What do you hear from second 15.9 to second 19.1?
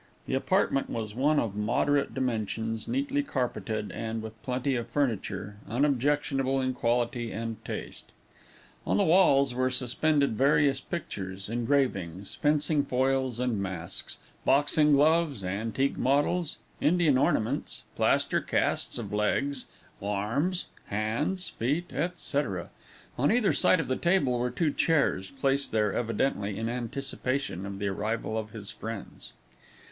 models, Indian ornaments, plaster casts